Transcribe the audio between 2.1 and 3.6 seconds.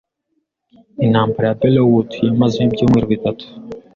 yamaze ibyumweru bitatu.